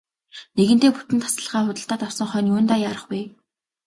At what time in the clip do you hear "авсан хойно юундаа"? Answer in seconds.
2.07-2.79